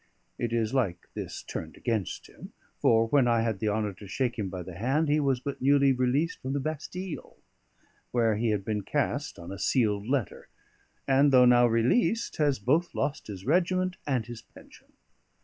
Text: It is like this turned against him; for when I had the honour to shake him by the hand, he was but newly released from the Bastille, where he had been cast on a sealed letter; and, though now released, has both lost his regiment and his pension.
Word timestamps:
It 0.39 0.51
is 0.51 0.73
like 0.73 1.07
this 1.13 1.43
turned 1.43 1.77
against 1.77 2.25
him; 2.27 2.53
for 2.79 3.07
when 3.09 3.27
I 3.27 3.41
had 3.41 3.59
the 3.59 3.69
honour 3.69 3.93
to 3.93 4.07
shake 4.07 4.39
him 4.39 4.49
by 4.49 4.63
the 4.63 4.73
hand, 4.73 5.07
he 5.09 5.19
was 5.19 5.39
but 5.39 5.61
newly 5.61 5.93
released 5.93 6.41
from 6.41 6.53
the 6.53 6.59
Bastille, 6.59 7.37
where 8.09 8.35
he 8.35 8.49
had 8.49 8.65
been 8.65 8.81
cast 8.81 9.37
on 9.37 9.51
a 9.51 9.59
sealed 9.59 10.07
letter; 10.07 10.49
and, 11.07 11.31
though 11.31 11.45
now 11.45 11.67
released, 11.67 12.37
has 12.37 12.57
both 12.57 12.95
lost 12.95 13.27
his 13.27 13.45
regiment 13.45 13.97
and 14.07 14.25
his 14.25 14.41
pension. 14.41 14.87